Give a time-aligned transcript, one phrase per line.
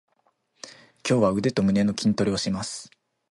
[1.07, 2.89] 今日は腕と胸の筋トレをします。